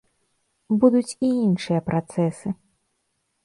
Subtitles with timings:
[0.83, 2.47] Будуць і іншыя працэсы.